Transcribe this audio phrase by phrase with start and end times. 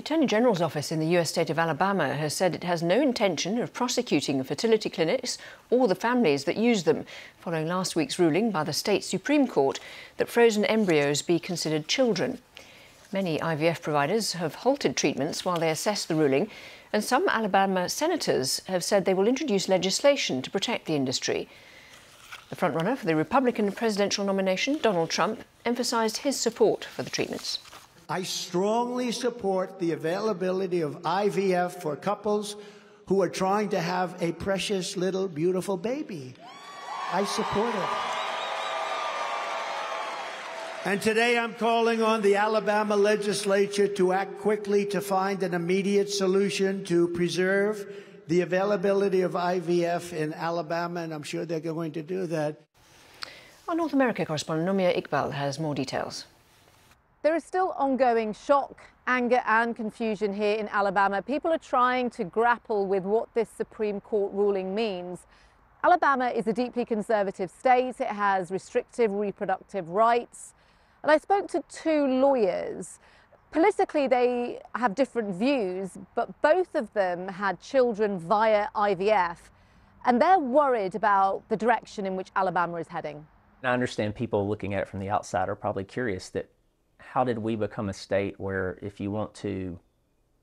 [0.00, 3.02] The Attorney General's office in the US state of Alabama has said it has no
[3.02, 5.36] intention of prosecuting fertility clinics
[5.68, 7.04] or the families that use them,
[7.38, 9.78] following last week's ruling by the state Supreme Court
[10.16, 12.38] that frozen embryos be considered children.
[13.12, 16.48] Many IVF providers have halted treatments while they assess the ruling,
[16.94, 21.46] and some Alabama senators have said they will introduce legislation to protect the industry.
[22.48, 27.58] The frontrunner for the Republican presidential nomination, Donald Trump, emphasised his support for the treatments.
[28.10, 32.56] I strongly support the availability of IVF for couples
[33.06, 36.34] who are trying to have a precious little beautiful baby.
[37.12, 37.90] I support it.
[40.86, 46.10] And today I'm calling on the Alabama legislature to act quickly to find an immediate
[46.10, 47.86] solution to preserve
[48.26, 52.60] the availability of IVF in Alabama, and I'm sure they're going to do that.
[53.68, 56.24] Our North America correspondent Nomia Iqbal has more details.
[57.22, 61.20] There is still ongoing shock, anger and confusion here in Alabama.
[61.20, 65.26] People are trying to grapple with what this Supreme Court ruling means.
[65.84, 68.00] Alabama is a deeply conservative state.
[68.00, 70.54] It has restrictive reproductive rights.
[71.02, 72.98] And I spoke to two lawyers.
[73.50, 79.36] Politically, they have different views, but both of them had children via IVF.
[80.06, 83.26] And they're worried about the direction in which Alabama is heading.
[83.62, 86.48] I understand people looking at it from the outside are probably curious that
[87.00, 89.78] how did we become a state where if you want to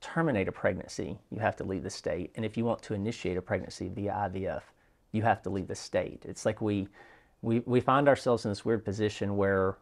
[0.00, 3.36] terminate a pregnancy, you have to leave the state, and if you want to initiate
[3.36, 4.62] a pregnancy via IVF,
[5.12, 6.24] you have to leave the state.
[6.26, 6.88] It's like we
[7.42, 9.76] we, we find ourselves in this weird position where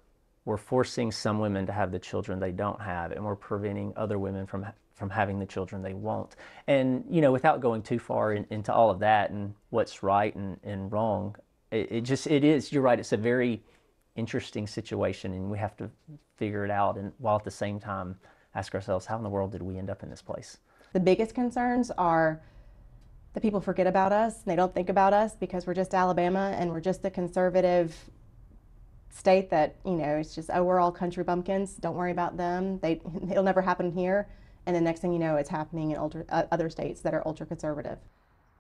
[0.47, 4.19] we're forcing some women to have the children they don't have, and we're preventing other
[4.19, 6.37] women from from having the children they want.
[6.67, 10.35] And you know, without going too far in, into all of that and what's right
[10.35, 11.37] and, and wrong,
[11.71, 12.73] it, it just it is.
[12.73, 12.99] You're right.
[12.99, 13.63] It's a very
[14.17, 15.91] interesting situation and we have to
[16.37, 18.17] figure it out and while at the same time
[18.55, 20.59] ask ourselves how in the world did we end up in this place?
[20.93, 22.43] The biggest concerns are
[23.33, 26.55] that people forget about us and they don't think about us because we're just alabama
[26.59, 27.97] and we're just a conservative
[29.11, 32.79] state that you know it's just oh we're all country bumpkins don't worry about them
[32.81, 33.01] they
[33.31, 34.29] it'll never happen here
[34.67, 37.27] and the next thing you know it's happening in ultra, uh, other states that are
[37.27, 37.99] ultra conservative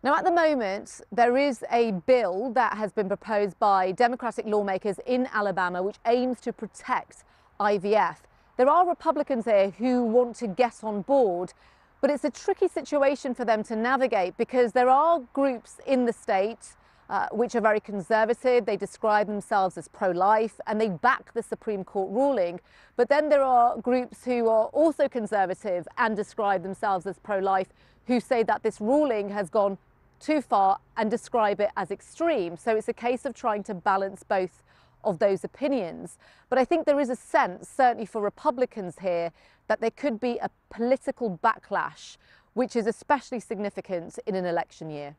[0.03, 4.99] now, at the moment, there is a bill that has been proposed by Democratic lawmakers
[5.05, 7.25] in Alabama which aims to protect
[7.61, 8.17] IVF.
[8.57, 11.53] There are Republicans here who want to get on board,
[12.01, 16.15] but it's a tricky situation for them to navigate because there are groups in the
[16.15, 16.77] state
[17.11, 18.65] uh, which are very conservative.
[18.65, 22.59] They describe themselves as pro life and they back the Supreme Court ruling.
[22.97, 27.69] But then there are groups who are also conservative and describe themselves as pro life
[28.07, 29.77] who say that this ruling has gone
[30.21, 32.57] too far and describe it as extreme.
[32.57, 34.63] So it's a case of trying to balance both
[35.03, 36.19] of those opinions.
[36.49, 39.33] But I think there is a sense, certainly for Republicans here,
[39.67, 42.17] that there could be a political backlash,
[42.53, 45.17] which is especially significant in an election year.